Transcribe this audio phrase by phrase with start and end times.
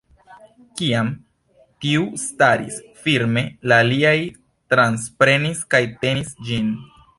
[0.79, 1.11] Kiam
[1.85, 4.15] tiu staris firme, la aliaj
[4.75, 6.77] transprenis kaj tenis ĝin.